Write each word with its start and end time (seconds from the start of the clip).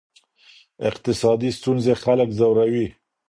اقتصادي 0.89 1.49
ستونزې 1.57 1.93
خلک 2.03 2.29
ځوروي. 2.39 2.87